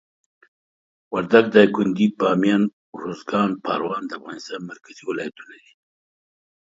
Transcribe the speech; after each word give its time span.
وردګ، 1.13 1.45
دایکندي، 1.53 2.07
بامیان، 2.19 2.63
اروزګان، 2.97 3.49
پروان 3.65 4.03
د 4.07 4.11
افغانستان 4.19 4.61
مرکزي 4.71 5.03
ولایتونه 5.05 5.55
دي. 5.63 5.73